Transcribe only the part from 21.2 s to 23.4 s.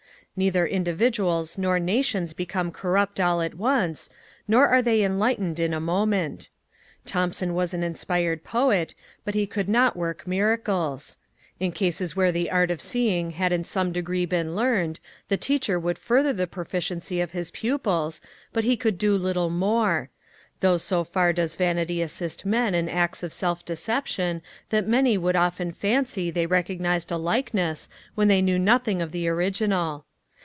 does vanity assist men in acts of